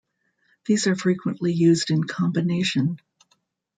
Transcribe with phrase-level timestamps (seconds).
[0.65, 2.97] These are frequently used in combination.